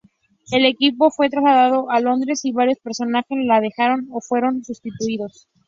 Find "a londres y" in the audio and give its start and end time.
1.91-2.51